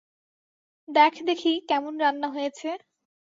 [0.87, 2.69] দেখ দেখি কেমন রান্না হয়েছে।